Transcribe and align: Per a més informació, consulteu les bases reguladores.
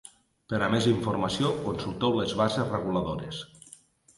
Per 0.53 0.61
a 0.67 0.69
més 0.75 0.87
informació, 0.91 1.51
consulteu 1.67 2.17
les 2.21 2.33
bases 2.41 2.69
reguladores. 2.73 3.45